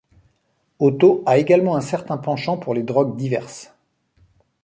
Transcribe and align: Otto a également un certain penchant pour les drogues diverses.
Otto 0.79 1.21
a 1.27 1.37
également 1.37 1.75
un 1.75 1.81
certain 1.81 2.17
penchant 2.17 2.57
pour 2.57 2.73
les 2.73 2.81
drogues 2.81 3.15
diverses. 3.15 3.71